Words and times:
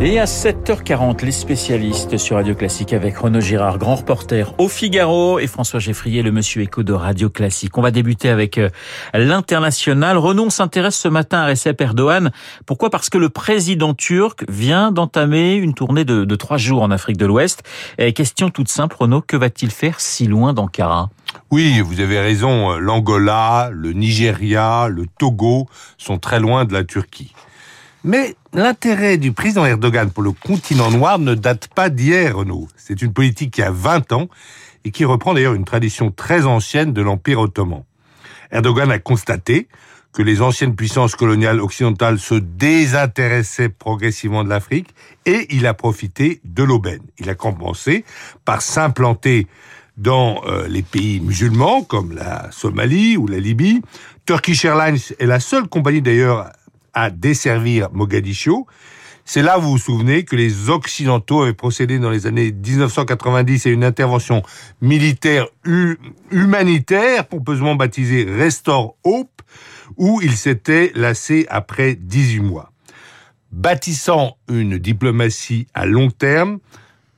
Et 0.00 0.20
à 0.20 0.26
7h40, 0.26 1.24
les 1.24 1.32
spécialistes 1.32 2.18
sur 2.18 2.36
Radio 2.36 2.54
Classique 2.54 2.92
avec 2.92 3.18
Renaud 3.18 3.40
Girard, 3.40 3.78
grand 3.78 3.96
reporter 3.96 4.54
au 4.58 4.68
Figaro, 4.68 5.40
et 5.40 5.48
François 5.48 5.80
Geffrier, 5.80 6.22
le 6.22 6.30
monsieur 6.30 6.62
écho 6.62 6.84
de 6.84 6.92
Radio 6.92 7.28
Classique. 7.30 7.76
On 7.76 7.82
va 7.82 7.90
débuter 7.90 8.28
avec 8.28 8.58
euh, 8.58 8.68
l'international. 9.12 10.16
Renaud 10.16 10.50
s'intéresse 10.50 10.96
ce 10.96 11.08
matin 11.08 11.38
à 11.40 11.46
Recep 11.48 11.80
Erdogan. 11.80 12.30
Pourquoi? 12.64 12.90
Parce 12.90 13.10
que 13.10 13.18
le 13.18 13.28
président 13.28 13.92
turc 13.92 14.44
vient 14.48 14.92
d'entamer 14.92 15.54
une 15.54 15.74
tournée 15.74 16.04
de, 16.04 16.24
de 16.24 16.36
trois 16.36 16.58
jours 16.58 16.82
en 16.82 16.92
Afrique 16.92 17.16
de 17.16 17.26
l'Ouest. 17.26 17.64
Question 18.14 18.50
toute 18.50 18.68
simple, 18.68 18.94
Renaud, 19.00 19.20
que 19.20 19.36
va-t-il 19.36 19.72
faire 19.72 19.98
si 19.98 20.28
loin 20.28 20.52
d'Ankara? 20.52 21.10
Oui, 21.50 21.80
vous 21.80 21.98
avez 21.98 22.20
raison, 22.20 22.78
l'Angola, 22.78 23.70
le 23.72 23.92
Nigeria, 23.94 24.86
le 24.86 25.06
Togo 25.18 25.66
sont 25.96 26.18
très 26.18 26.38
loin 26.38 26.64
de 26.64 26.72
la 26.72 26.84
Turquie. 26.84 27.32
Mais 28.04 28.36
l'intérêt 28.52 29.18
du 29.18 29.32
président 29.32 29.66
Erdogan 29.66 30.10
pour 30.10 30.22
le 30.22 30.32
continent 30.32 30.90
noir 30.90 31.18
ne 31.18 31.34
date 31.34 31.68
pas 31.68 31.90
d'hier, 31.90 32.36
Renaud. 32.36 32.68
C'est 32.76 33.02
une 33.02 33.12
politique 33.12 33.54
qui 33.54 33.62
a 33.62 33.70
20 33.70 34.12
ans 34.12 34.28
et 34.84 34.90
qui 34.90 35.04
reprend 35.04 35.34
d'ailleurs 35.34 35.54
une 35.54 35.64
tradition 35.64 36.10
très 36.10 36.46
ancienne 36.46 36.92
de 36.92 37.02
l'Empire 37.02 37.40
ottoman. 37.40 37.82
Erdogan 38.50 38.90
a 38.90 38.98
constaté 38.98 39.68
que 40.12 40.22
les 40.22 40.40
anciennes 40.40 40.74
puissances 40.74 41.16
coloniales 41.16 41.60
occidentales 41.60 42.18
se 42.18 42.34
désintéressaient 42.34 43.68
progressivement 43.68 44.42
de 44.42 44.48
l'Afrique 44.48 44.94
et 45.26 45.46
il 45.50 45.66
a 45.66 45.74
profité 45.74 46.40
de 46.44 46.62
l'aubaine. 46.62 47.02
Il 47.18 47.28
a 47.28 47.34
compensé 47.34 48.04
par 48.44 48.62
s'implanter 48.62 49.46
dans 49.96 50.42
euh, 50.46 50.66
les 50.68 50.82
pays 50.82 51.20
musulmans 51.20 51.82
comme 51.82 52.12
la 52.12 52.50
Somalie 52.52 53.16
ou 53.16 53.26
la 53.26 53.38
Libye. 53.38 53.82
Turkish 54.24 54.64
Airlines 54.64 54.98
est 55.18 55.26
la 55.26 55.40
seule 55.40 55.68
compagnie 55.68 56.00
d'ailleurs 56.00 56.50
à 56.98 57.10
desservir 57.10 57.90
Mogadiscio. 57.92 58.66
C'est 59.24 59.42
là, 59.42 59.56
vous 59.56 59.70
vous 59.70 59.78
souvenez, 59.78 60.24
que 60.24 60.34
les 60.34 60.68
Occidentaux 60.68 61.42
avaient 61.42 61.52
procédé 61.52 62.00
dans 62.00 62.10
les 62.10 62.26
années 62.26 62.50
1990 62.50 63.66
à 63.66 63.70
une 63.70 63.84
intervention 63.84 64.42
militaire 64.80 65.46
humanitaire, 66.30 67.28
pompeusement 67.28 67.76
baptisée 67.76 68.24
Restore 68.24 68.96
Hope, 69.04 69.42
où 69.96 70.20
ils 70.22 70.36
s'étaient 70.36 70.90
lassés 70.96 71.46
après 71.50 71.94
18 71.94 72.40
mois. 72.40 72.72
Bâtissant 73.52 74.36
une 74.48 74.76
diplomatie 74.78 75.68
à 75.74 75.86
long 75.86 76.10
terme, 76.10 76.58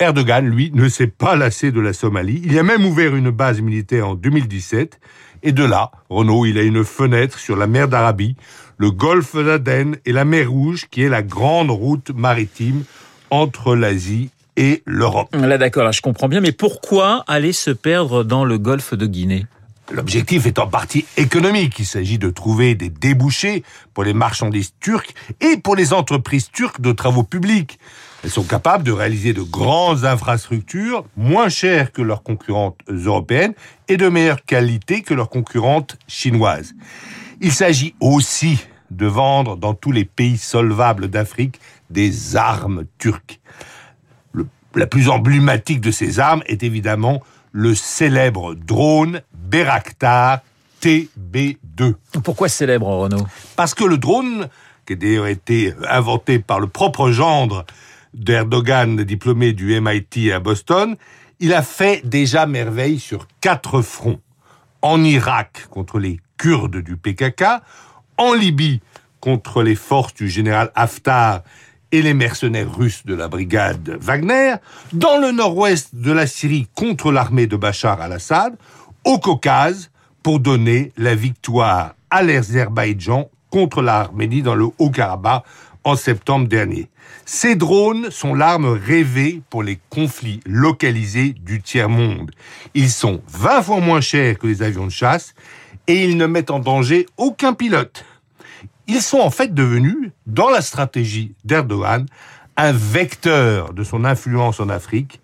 Erdogan, 0.01 0.47
lui, 0.47 0.71
ne 0.73 0.89
s'est 0.89 1.09
pas 1.09 1.37
lassé 1.37 1.73
de 1.73 1.81
la 1.81 1.93
Somalie. 1.93 2.41
Il 2.47 2.59
a 2.59 2.63
même 2.63 2.87
ouvert 2.87 3.15
une 3.15 3.29
base 3.29 3.61
militaire 3.61 4.09
en 4.09 4.15
2017. 4.15 4.99
Et 5.43 5.53
de 5.53 5.63
là, 5.63 5.91
Renault, 6.09 6.47
il 6.47 6.57
a 6.57 6.63
une 6.63 6.85
fenêtre 6.85 7.39
sur 7.39 7.55
la 7.55 7.67
mer 7.67 7.87
d'Arabie, 7.87 8.35
le 8.79 8.91
golfe 8.91 9.37
d'Aden 9.37 9.97
et 10.07 10.13
la 10.13 10.25
mer 10.25 10.51
Rouge, 10.51 10.87
qui 10.91 11.03
est 11.03 11.11
la 11.11 11.23
grande 11.23 11.71
route 11.71 12.13
maritime 12.15 12.85
entre 13.29 13.77
l'Asie 13.77 14.31
et 14.57 14.83
l'Europe. 14.87 15.37
Là, 15.37 15.59
d'accord, 15.59 15.85
là, 15.85 15.93
je 15.93 16.01
comprends 16.01 16.29
bien. 16.29 16.41
Mais 16.41 16.53
pourquoi 16.53 17.23
aller 17.29 17.53
se 17.53 17.71
perdre 17.71 18.25
dans 18.25 18.47
le 18.47 18.57
golfe 18.57 18.95
de 18.95 19.05
Guinée? 19.07 19.45
L'objectif 19.93 20.47
est 20.47 20.59
en 20.59 20.67
partie 20.67 21.05
économique. 21.19 21.79
Il 21.79 21.85
s'agit 21.87 22.19
de 22.19 22.31
trouver 22.31 22.75
des 22.75 22.89
débouchés 22.89 23.65
pour 23.93 24.05
les 24.05 24.15
marchandises 24.15 24.73
turques 24.81 25.15
et 25.43 25.59
pour 25.59 25.77
les 25.77 25.93
entreprises 25.93 26.51
turques 26.51 26.81
de 26.81 26.93
travaux 26.93 27.25
publics. 27.25 27.79
Elles 28.23 28.31
sont 28.31 28.45
capables 28.45 28.85
de 28.85 28.93
réaliser 28.93 29.33
de 29.33 29.43
grandes 29.43 30.05
infrastructures 30.05 31.05
moins 31.17 31.49
chères 31.49 31.93
que 31.93 32.03
leurs 32.03 32.23
concurrentes 32.23 32.79
européennes 32.89 33.55
et 33.89 33.97
de 33.97 34.09
meilleure 34.09 34.45
qualité 34.45 35.03
que 35.03 35.15
leurs 35.15 35.31
concurrentes 35.31 35.99
chinoises. 36.07 36.75
Il 37.41 37.53
s'agit 37.53 37.95
aussi 38.01 38.59
de 38.91 39.07
vendre 39.07 39.57
dans 39.57 39.73
tous 39.73 39.93
les 39.93 40.05
pays 40.05 40.37
solvables 40.37 41.09
d'Afrique 41.09 41.61
des 41.89 42.37
armes 42.37 42.85
turques. 42.99 43.41
la 44.75 44.87
plus 44.87 45.09
emblématique 45.09 45.81
de 45.81 45.91
ces 45.91 46.21
armes 46.21 46.43
est 46.47 46.63
évidemment 46.63 47.21
le 47.53 47.75
célèbre 47.75 48.55
drone 48.55 49.23
Beraktar 49.33 50.41
TB2. 50.83 51.95
Pourquoi 52.23 52.49
célèbre, 52.49 52.87
Renaud? 52.87 53.27
Parce 53.57 53.75
que 53.75 53.85
le 53.85 53.99
drone, 53.99 54.49
qui 54.87 54.93
a 54.93 54.97
d'ailleurs 54.97 55.27
été 55.27 55.75
inventé 55.89 56.39
par 56.39 56.61
le 56.61 56.67
propre 56.69 57.11
gendre 57.11 57.65
d'Erdogan, 58.15 58.97
diplômé 59.05 59.53
du 59.53 59.81
MIT 59.81 60.33
à 60.33 60.41
Boston, 60.41 60.97
il 61.39 61.55
a 61.55 61.63
fait 61.63 62.03
déjà 62.05 62.47
merveille 62.47 62.99
sur 62.99 63.27
quatre 63.41 63.83
fronts. 63.83 64.21
En 64.83 65.03
Irak, 65.05 65.67
contre 65.71 65.99
les 65.99 66.21
Kurdes 66.39 66.79
du 66.79 66.97
PKK, 66.97 67.45
en 68.17 68.33
Libye, 68.35 68.81
contre 69.21 69.63
les 69.63 69.75
forces 69.75 70.15
du 70.15 70.29
général 70.29 70.71
Haftar 70.75 71.43
et 71.93 72.03
les 72.03 72.15
mercenaires 72.15 72.75
russes 72.75 73.05
de 73.05 73.15
la 73.15 73.29
brigade 73.29 73.97
Wagner, 74.01 74.55
dans 74.93 75.19
le 75.19 75.33
nord-ouest 75.33 75.95
de 75.95 76.13
la 76.13 76.27
Syrie 76.27 76.69
contre 76.75 77.13
l'armée 77.13 77.47
de 77.47 77.57
Bachar 77.57 78.01
al-Assad, 78.01 78.57
au 79.05 79.19
Caucase, 79.19 79.91
pour 80.23 80.41
donner 80.41 80.93
la 80.97 81.15
victoire 81.15 81.95
à 82.11 82.23
l'Azerbaïdjan 82.23 83.31
contre 83.51 83.83
l'Arménie 83.83 84.43
dans 84.43 84.55
le 84.55 84.67
Haut-Karabakh 84.79 85.45
en 85.85 85.97
septembre 85.97 86.49
dernier. 86.49 86.89
Ces 87.25 87.57
drones 87.57 88.11
sont 88.11 88.35
l'arme 88.35 88.67
rêvée 88.67 89.43
pour 89.51 89.63
les 89.63 89.79
conflits 89.89 90.41
localisés 90.47 91.35
du 91.41 91.63
tiers-monde. 91.63 92.31
Ils 92.75 92.91
sont 92.91 93.23
20 93.29 93.63
fois 93.63 93.81
moins 93.81 94.01
chers 94.01 94.39
que 94.39 94.47
les 94.47 94.63
avions 94.63 94.87
de 94.87 94.93
chasse 94.93 95.35
et 95.87 96.05
ils 96.05 96.17
ne 96.17 96.27
mettent 96.27 96.51
en 96.51 96.59
danger 96.59 97.07
aucun 97.17 97.53
pilote. 97.53 98.05
Ils 98.87 99.03
sont 99.03 99.21
en 99.21 99.31
fait 99.31 99.55
devenus, 99.55 100.11
dans 100.27 100.51
la 100.51 100.63
stratégie 100.63 101.35
d'Erdogan, 101.45 102.07
un 102.57 102.73
vecteur 102.73 103.73
de 103.73 103.85
son 103.85 104.05
influence 104.05 104.61
en 104.61 104.69
Afrique, 104.69 105.21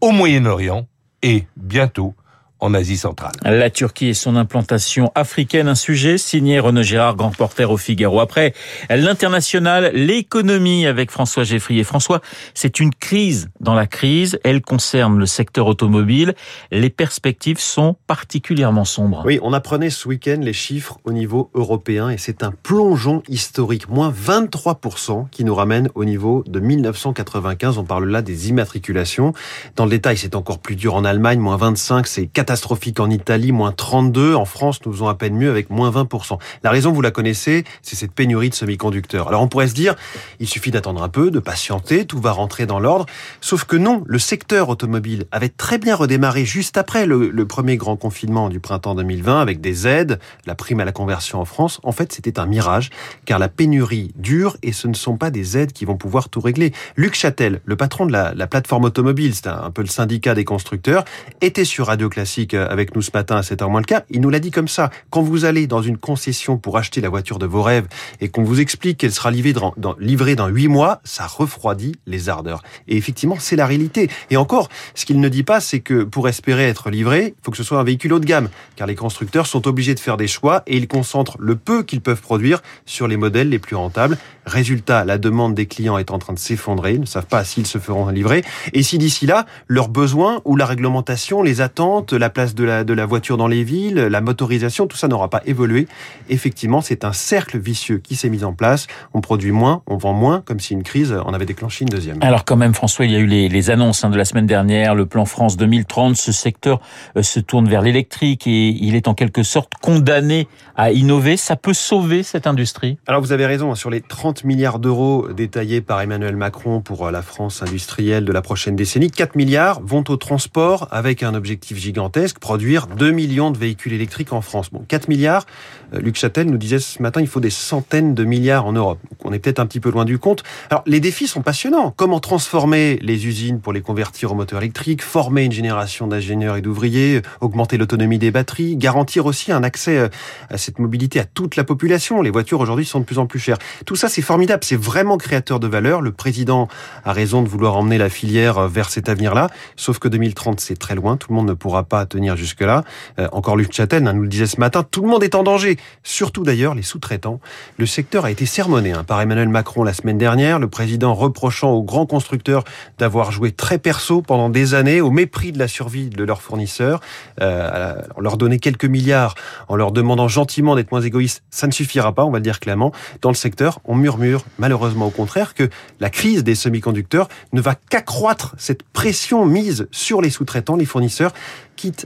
au 0.00 0.12
Moyen-Orient 0.12 0.86
et 1.22 1.46
bientôt 1.56 2.14
en 2.60 2.74
Asie 2.74 2.96
centrale. 2.96 3.32
La 3.44 3.70
Turquie 3.70 4.08
et 4.08 4.14
son 4.14 4.36
implantation 4.36 5.12
africaine, 5.14 5.68
un 5.68 5.74
sujet 5.74 6.18
signé 6.18 6.60
Renaud 6.60 6.82
Girard, 6.82 7.16
grand 7.16 7.34
porteur 7.34 7.70
au 7.70 7.76
Figaro. 7.76 8.20
Après 8.20 8.54
l'international, 8.88 9.90
l'économie 9.94 10.86
avec 10.86 11.10
François 11.10 11.44
Geffrier. 11.44 11.84
François, 11.84 12.20
c'est 12.54 12.80
une 12.80 12.94
crise 12.94 13.48
dans 13.60 13.74
la 13.74 13.86
crise. 13.86 14.38
Elle 14.44 14.62
concerne 14.62 15.18
le 15.18 15.26
secteur 15.26 15.66
automobile. 15.66 16.34
Les 16.70 16.90
perspectives 16.90 17.58
sont 17.58 17.96
particulièrement 18.06 18.84
sombres. 18.84 19.22
Oui, 19.24 19.38
on 19.42 19.52
apprenait 19.52 19.90
ce 19.90 20.08
week-end 20.08 20.38
les 20.40 20.52
chiffres 20.52 20.98
au 21.04 21.12
niveau 21.12 21.50
européen 21.54 22.10
et 22.10 22.18
c'est 22.18 22.42
un 22.42 22.52
plongeon 22.52 23.22
historique, 23.28 23.88
moins 23.88 24.12
23% 24.12 25.28
qui 25.30 25.44
nous 25.44 25.54
ramène 25.54 25.88
au 25.94 26.04
niveau 26.04 26.44
de 26.46 26.60
1995. 26.60 27.78
On 27.78 27.84
parle 27.84 28.08
là 28.08 28.22
des 28.22 28.48
immatriculations. 28.48 29.32
Dans 29.76 29.84
le 29.84 29.90
détail, 29.90 30.16
c'est 30.16 30.34
encore 30.34 30.58
plus 30.58 30.76
dur 30.76 30.94
en 30.94 31.04
Allemagne, 31.04 31.38
moins 31.38 31.56
25, 31.56 32.06
c'est 32.06 32.26
catastrophique 32.50 32.98
en 32.98 33.08
Italie, 33.10 33.52
moins 33.52 33.70
32. 33.70 34.34
En 34.34 34.44
France, 34.44 34.80
nous 34.84 34.90
faisons 34.90 35.06
à 35.06 35.14
peine 35.14 35.36
mieux 35.36 35.50
avec 35.50 35.70
moins 35.70 35.88
20%. 35.92 36.36
La 36.64 36.70
raison, 36.72 36.90
vous 36.90 37.00
la 37.00 37.12
connaissez, 37.12 37.62
c'est 37.80 37.94
cette 37.94 38.10
pénurie 38.10 38.50
de 38.50 38.56
semi-conducteurs. 38.56 39.28
Alors 39.28 39.40
on 39.40 39.46
pourrait 39.46 39.68
se 39.68 39.74
dire, 39.74 39.94
il 40.40 40.48
suffit 40.48 40.72
d'attendre 40.72 41.00
un 41.00 41.08
peu, 41.08 41.30
de 41.30 41.38
patienter, 41.38 42.06
tout 42.06 42.18
va 42.18 42.32
rentrer 42.32 42.66
dans 42.66 42.80
l'ordre. 42.80 43.06
Sauf 43.40 43.62
que 43.62 43.76
non, 43.76 44.02
le 44.04 44.18
secteur 44.18 44.68
automobile 44.68 45.26
avait 45.30 45.48
très 45.48 45.78
bien 45.78 45.94
redémarré 45.94 46.44
juste 46.44 46.76
après 46.76 47.06
le, 47.06 47.46
premier 47.46 47.76
grand 47.76 47.94
confinement 47.94 48.48
du 48.48 48.58
printemps 48.58 48.96
2020 48.96 49.40
avec 49.40 49.60
des 49.60 49.86
aides, 49.86 50.18
la 50.44 50.56
prime 50.56 50.80
à 50.80 50.84
la 50.84 50.90
conversion 50.90 51.40
en 51.40 51.44
France. 51.44 51.78
En 51.84 51.92
fait, 51.92 52.12
c'était 52.12 52.40
un 52.40 52.46
mirage, 52.46 52.90
car 53.26 53.38
la 53.38 53.48
pénurie 53.48 54.10
dure 54.16 54.56
et 54.64 54.72
ce 54.72 54.88
ne 54.88 54.94
sont 54.94 55.16
pas 55.16 55.30
des 55.30 55.56
aides 55.56 55.72
qui 55.72 55.84
vont 55.84 55.96
pouvoir 55.96 56.28
tout 56.28 56.40
régler. 56.40 56.72
Luc 56.96 57.14
Châtel, 57.14 57.60
le 57.64 57.76
patron 57.76 58.06
de 58.06 58.12
la, 58.12 58.34
la 58.34 58.48
plateforme 58.48 58.86
automobile, 58.86 59.36
c'est 59.36 59.46
un 59.46 59.70
peu 59.70 59.82
le 59.82 59.88
syndicat 59.88 60.34
des 60.34 60.44
constructeurs, 60.44 61.04
était 61.40 61.64
sur 61.64 61.86
Radio 61.86 62.08
Classique 62.08 62.39
euh, 62.54 62.68
avec 62.68 62.94
nous 62.94 63.02
ce 63.02 63.10
matin 63.12 63.36
à 63.36 63.40
7h 63.40 63.68
moins 63.68 63.80
le 63.80 63.86
quart, 63.86 64.02
il 64.10 64.20
nous 64.20 64.30
l'a 64.30 64.40
dit 64.40 64.50
comme 64.50 64.68
ça. 64.68 64.90
Quand 65.10 65.22
vous 65.22 65.44
allez 65.44 65.66
dans 65.66 65.82
une 65.82 65.98
concession 65.98 66.58
pour 66.58 66.76
acheter 66.78 67.00
la 67.00 67.08
voiture 67.08 67.38
de 67.38 67.46
vos 67.46 67.62
rêves 67.62 67.86
et 68.20 68.28
qu'on 68.28 68.42
vous 68.42 68.60
explique 68.60 68.98
qu'elle 68.98 69.12
sera 69.12 69.30
livrée 69.30 69.52
dans, 69.52 69.74
dans, 69.76 69.96
livrée 69.98 70.36
dans 70.36 70.48
8 70.48 70.68
mois, 70.68 71.00
ça 71.04 71.26
refroidit 71.26 71.96
les 72.06 72.28
ardeurs. 72.28 72.62
Et 72.88 72.96
effectivement, 72.96 73.36
c'est 73.38 73.56
la 73.56 73.66
réalité. 73.66 74.08
Et 74.30 74.36
encore, 74.36 74.68
ce 74.94 75.06
qu'il 75.06 75.20
ne 75.20 75.28
dit 75.28 75.42
pas, 75.42 75.60
c'est 75.60 75.80
que 75.80 76.02
pour 76.02 76.28
espérer 76.28 76.68
être 76.68 76.90
livré, 76.90 77.34
il 77.38 77.44
faut 77.44 77.50
que 77.50 77.56
ce 77.56 77.62
soit 77.62 77.78
un 77.78 77.84
véhicule 77.84 78.12
haut 78.12 78.18
de 78.18 78.26
gamme, 78.26 78.48
car 78.76 78.86
les 78.86 78.94
constructeurs 78.94 79.46
sont 79.46 79.66
obligés 79.68 79.94
de 79.94 80.00
faire 80.00 80.16
des 80.16 80.26
choix 80.26 80.62
et 80.66 80.76
ils 80.76 80.88
concentrent 80.88 81.36
le 81.38 81.56
peu 81.56 81.82
qu'ils 81.82 82.00
peuvent 82.00 82.20
produire 82.20 82.62
sur 82.86 83.08
les 83.08 83.16
modèles 83.16 83.48
les 83.48 83.58
plus 83.58 83.76
rentables. 83.76 84.18
Résultat, 84.46 85.04
la 85.04 85.18
demande 85.18 85.54
des 85.54 85.66
clients 85.66 85.98
est 85.98 86.10
en 86.10 86.18
train 86.18 86.32
de 86.32 86.38
s'effondrer, 86.38 86.94
ils 86.94 87.00
ne 87.00 87.06
savent 87.06 87.26
pas 87.26 87.44
s'ils 87.44 87.66
se 87.66 87.78
feront 87.78 88.08
livrer. 88.08 88.42
Et 88.72 88.82
si 88.82 88.98
d'ici 88.98 89.26
là, 89.26 89.46
leurs 89.68 89.88
besoins 89.88 90.40
ou 90.44 90.56
la 90.56 90.66
réglementation, 90.66 91.42
les 91.42 91.60
attentes, 91.60 92.12
la 92.12 92.29
la 92.30 92.32
place 92.32 92.54
de 92.54 92.62
la, 92.62 92.84
de 92.84 92.92
la 92.92 93.06
voiture 93.06 93.36
dans 93.36 93.48
les 93.48 93.64
villes, 93.64 93.96
la 93.96 94.20
motorisation, 94.20 94.86
tout 94.86 94.96
ça 94.96 95.08
n'aura 95.08 95.28
pas 95.28 95.42
évolué. 95.46 95.88
Effectivement, 96.28 96.80
c'est 96.80 97.04
un 97.04 97.12
cercle 97.12 97.58
vicieux 97.58 97.98
qui 97.98 98.14
s'est 98.14 98.28
mis 98.28 98.44
en 98.44 98.52
place. 98.52 98.86
On 99.14 99.20
produit 99.20 99.50
moins, 99.50 99.82
on 99.88 99.96
vend 99.96 100.12
moins, 100.12 100.40
comme 100.42 100.60
si 100.60 100.74
une 100.74 100.84
crise 100.84 101.12
en 101.12 101.32
avait 101.34 101.44
déclenché 101.44 101.82
une 101.82 101.88
deuxième. 101.88 102.18
Alors 102.20 102.44
quand 102.44 102.54
même, 102.54 102.72
François, 102.72 103.04
il 103.04 103.10
y 103.10 103.16
a 103.16 103.18
eu 103.18 103.26
les, 103.26 103.48
les 103.48 103.70
annonces 103.70 104.04
hein, 104.04 104.10
de 104.10 104.16
la 104.16 104.24
semaine 104.24 104.46
dernière, 104.46 104.94
le 104.94 105.06
plan 105.06 105.24
France 105.24 105.56
2030. 105.56 106.14
Ce 106.14 106.30
secteur 106.30 106.80
euh, 107.16 107.22
se 107.24 107.40
tourne 107.40 107.68
vers 107.68 107.82
l'électrique 107.82 108.46
et 108.46 108.68
il 108.68 108.94
est 108.94 109.08
en 109.08 109.14
quelque 109.14 109.42
sorte 109.42 109.72
condamné 109.82 110.46
à 110.76 110.92
innover. 110.92 111.36
Ça 111.36 111.56
peut 111.56 111.74
sauver 111.74 112.22
cette 112.22 112.46
industrie? 112.46 112.96
Alors 113.08 113.20
vous 113.20 113.32
avez 113.32 113.46
raison, 113.46 113.72
hein, 113.72 113.74
sur 113.74 113.90
les 113.90 114.02
30 114.02 114.44
milliards 114.44 114.78
d'euros 114.78 115.26
détaillés 115.36 115.80
par 115.80 116.00
Emmanuel 116.00 116.36
Macron 116.36 116.80
pour 116.80 117.08
euh, 117.08 117.10
la 117.10 117.22
France 117.22 117.60
industrielle 117.60 118.24
de 118.24 118.32
la 118.32 118.40
prochaine 118.40 118.76
décennie, 118.76 119.10
4 119.10 119.34
milliards 119.34 119.80
vont 119.82 120.04
au 120.08 120.16
transport 120.16 120.86
avec 120.92 121.24
un 121.24 121.34
objectif 121.34 121.76
gigantesque, 121.76 122.19
produire 122.28 122.86
2 122.86 123.10
millions 123.10 123.50
de 123.50 123.58
véhicules 123.58 123.92
électriques 123.92 124.32
en 124.32 124.40
France. 124.40 124.70
Bon, 124.70 124.84
4 124.86 125.08
milliards, 125.08 125.46
euh, 125.94 126.00
Luc 126.00 126.16
Châtel 126.16 126.46
nous 126.48 126.58
disait 126.58 126.78
ce 126.78 127.02
matin, 127.02 127.20
il 127.20 127.26
faut 127.26 127.40
des 127.40 127.50
centaines 127.50 128.14
de 128.14 128.24
milliards 128.24 128.66
en 128.66 128.72
Europe. 128.72 128.98
On 129.24 129.32
est 129.32 129.38
peut-être 129.38 129.60
un 129.60 129.66
petit 129.66 129.80
peu 129.80 129.90
loin 129.90 130.04
du 130.04 130.18
compte. 130.18 130.42
Alors 130.70 130.82
les 130.86 131.00
défis 131.00 131.26
sont 131.26 131.42
passionnants. 131.42 131.92
Comment 131.96 132.20
transformer 132.20 132.98
les 133.02 133.26
usines 133.26 133.60
pour 133.60 133.72
les 133.72 133.80
convertir 133.80 134.32
au 134.32 134.34
moteur 134.34 134.60
électrique, 134.60 135.02
former 135.02 135.44
une 135.44 135.52
génération 135.52 136.06
d'ingénieurs 136.06 136.56
et 136.56 136.62
d'ouvriers, 136.62 137.22
augmenter 137.40 137.76
l'autonomie 137.76 138.18
des 138.18 138.30
batteries, 138.30 138.76
garantir 138.76 139.26
aussi 139.26 139.52
un 139.52 139.62
accès 139.62 139.98
euh, 139.98 140.08
à 140.48 140.58
cette 140.58 140.78
mobilité 140.78 141.20
à 141.20 141.24
toute 141.24 141.56
la 141.56 141.64
population. 141.64 142.22
Les 142.22 142.30
voitures 142.30 142.60
aujourd'hui 142.60 142.84
sont 142.84 143.00
de 143.00 143.04
plus 143.04 143.18
en 143.18 143.26
plus 143.26 143.38
chères. 143.38 143.58
Tout 143.86 143.96
ça 143.96 144.08
c'est 144.08 144.22
formidable, 144.22 144.64
c'est 144.64 144.80
vraiment 144.80 145.16
créateur 145.16 145.60
de 145.60 145.66
valeur. 145.66 146.00
Le 146.00 146.12
président 146.12 146.68
a 147.04 147.12
raison 147.12 147.42
de 147.42 147.48
vouloir 147.48 147.76
emmener 147.76 147.98
la 147.98 148.08
filière 148.08 148.68
vers 148.68 148.90
cet 148.90 149.08
avenir-là. 149.08 149.48
Sauf 149.76 149.98
que 149.98 150.08
2030 150.08 150.60
c'est 150.60 150.78
très 150.78 150.94
loin, 150.94 151.16
tout 151.16 151.30
le 151.30 151.36
monde 151.36 151.48
ne 151.48 151.54
pourra 151.54 151.84
pas 151.84 151.99
tenir 152.06 152.36
jusque-là. 152.36 152.84
Euh, 153.18 153.28
encore 153.32 153.56
Luc 153.56 153.72
Châtel 153.72 154.06
hein, 154.06 154.12
nous 154.12 154.22
le 154.22 154.28
disait 154.28 154.46
ce 154.46 154.60
matin, 154.60 154.84
tout 154.88 155.02
le 155.02 155.08
monde 155.08 155.22
est 155.22 155.34
en 155.34 155.42
danger. 155.42 155.78
Surtout 156.02 156.42
d'ailleurs 156.42 156.74
les 156.74 156.82
sous-traitants. 156.82 157.40
Le 157.78 157.86
secteur 157.86 158.24
a 158.24 158.30
été 158.30 158.46
sermonné 158.46 158.92
hein, 158.92 159.04
par 159.04 159.20
Emmanuel 159.20 159.48
Macron 159.48 159.84
la 159.84 159.92
semaine 159.92 160.18
dernière, 160.18 160.58
le 160.58 160.68
président 160.68 161.14
reprochant 161.14 161.70
aux 161.70 161.82
grands 161.82 162.06
constructeurs 162.06 162.64
d'avoir 162.98 163.32
joué 163.32 163.52
très 163.52 163.78
perso 163.78 164.22
pendant 164.22 164.50
des 164.50 164.74
années 164.74 165.00
au 165.00 165.10
mépris 165.10 165.52
de 165.52 165.58
la 165.58 165.68
survie 165.68 166.08
de 166.08 166.24
leurs 166.24 166.42
fournisseurs. 166.42 167.00
Euh, 167.40 167.94
leur 168.18 168.36
donnait 168.36 168.58
quelques 168.58 168.84
milliards 168.84 169.34
en 169.68 169.76
leur 169.76 169.92
demandant 169.92 170.28
gentiment 170.28 170.76
d'être 170.76 170.92
moins 170.92 171.00
égoïstes. 171.00 171.42
Ça 171.50 171.66
ne 171.66 171.72
suffira 171.72 172.14
pas, 172.14 172.24
on 172.24 172.30
va 172.30 172.38
le 172.38 172.42
dire 172.42 172.60
clairement. 172.60 172.92
Dans 173.22 173.30
le 173.30 173.34
secteur, 173.34 173.80
on 173.84 173.94
murmure 173.94 174.44
malheureusement 174.58 175.06
au 175.06 175.10
contraire 175.10 175.54
que 175.54 175.68
la 176.00 176.10
crise 176.10 176.44
des 176.44 176.54
semi-conducteurs 176.54 177.28
ne 177.52 177.60
va 177.60 177.74
qu'accroître 177.74 178.54
cette 178.58 178.82
pression 178.82 179.44
mise 179.46 179.88
sur 179.90 180.20
les 180.20 180.30
sous-traitants, 180.30 180.76
les 180.76 180.84
fournisseurs, 180.84 181.32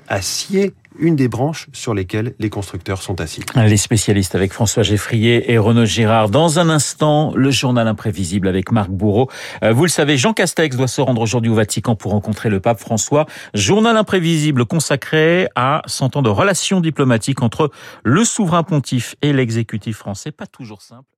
à 0.09 0.23
scier 0.23 0.75
une 0.99 1.17
des 1.17 1.29
branches 1.29 1.67
sur 1.73 1.95
lesquelles 1.95 2.35
les 2.39 2.51
constructeurs 2.51 3.03
sont 3.03 3.21
assis. 3.21 3.43
Les 3.57 3.77
spécialistes 3.77 4.35
avec 4.35 4.53
François 4.53 4.83
Geffrier 4.83 5.51
et 5.53 5.59
Renaud 5.59 5.85
Girard. 5.85 6.29
Dans 6.29 6.59
un 6.59 6.69
instant, 6.69 7.33
le 7.35 7.51
journal 7.51 7.89
imprévisible 7.89 8.49
avec 8.49 8.71
Marc 8.71 8.91
Bourreau. 8.91 9.29
Euh, 9.63 9.73
vous 9.73 9.85
le 9.85 9.91
savez, 9.91 10.17
Jean 10.17 10.33
Castex 10.33 10.77
doit 10.77 10.89
se 10.89 11.01
rendre 11.01 11.21
aujourd'hui 11.21 11.51
au 11.51 11.55
Vatican 11.55 11.97
pour 11.97 12.13
rencontrer 12.13 12.49
le 12.49 12.61
pape 12.61 12.79
François. 12.79 13.27
Journal 13.55 13.97
imprévisible 13.97 14.67
consacré 14.67 15.49
à 15.57 15.83
100 15.87 16.17
ans 16.17 16.23
de 16.23 16.31
relations 16.31 16.81
diplomatiques 16.81 17.43
entre 17.43 17.71
le 18.05 18.25
souverain 18.25 18.63
pontife 18.63 19.17
et 19.23 19.33
l'exécutif 19.33 19.97
français. 19.97 20.31
Pas 20.31 20.47
toujours 20.47 20.83
simple. 20.83 21.14